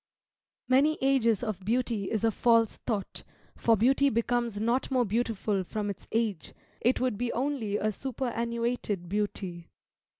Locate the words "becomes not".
4.09-4.89